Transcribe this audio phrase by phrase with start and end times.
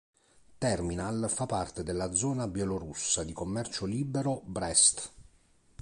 [0.57, 5.11] Terminal fa parte della zona bielorussa di commercio libero "Brėst".